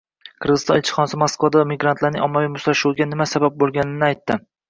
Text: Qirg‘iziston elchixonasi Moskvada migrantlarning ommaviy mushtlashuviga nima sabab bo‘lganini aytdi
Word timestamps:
Qirg‘iziston 0.43 0.77
elchixonasi 0.79 1.19
Moskvada 1.23 1.65
migrantlarning 1.73 2.25
ommaviy 2.29 2.49
mushtlashuviga 2.55 3.09
nima 3.13 3.31
sabab 3.35 3.61
bo‘lganini 3.63 4.09
aytdi 4.11 4.41